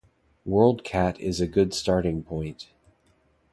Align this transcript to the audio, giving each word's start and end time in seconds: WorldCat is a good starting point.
WorldCat 0.47 1.19
is 1.19 1.39
a 1.39 1.45
good 1.45 1.75
starting 1.75 2.23
point. 2.23 2.71